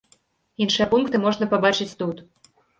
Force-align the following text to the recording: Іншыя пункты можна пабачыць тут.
Іншыя 0.65 0.87
пункты 0.95 1.23
можна 1.27 1.51
пабачыць 1.53 1.93
тут. 2.03 2.29